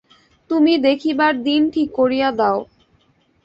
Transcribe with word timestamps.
তুমি 0.49 0.73
দেখিবার 0.77 1.33
দিন 1.43 1.61
ঠিক 1.69 1.89
করিয়া 1.95 2.29
দাও। 2.31 2.59